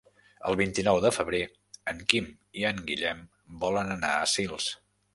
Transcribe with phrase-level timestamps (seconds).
[0.51, 1.43] El vint-i-nou de febrer
[1.95, 3.23] en Quim i en Guillem
[3.67, 4.77] volen anar a Sils.